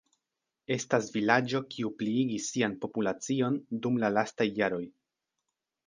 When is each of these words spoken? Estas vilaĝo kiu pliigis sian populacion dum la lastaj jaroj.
Estas 0.75 1.09
vilaĝo 1.17 1.61
kiu 1.75 1.93
pliigis 2.01 2.49
sian 2.55 2.75
populacion 2.87 3.63
dum 3.85 4.05
la 4.07 4.15
lastaj 4.19 4.53
jaroj. 4.63 4.85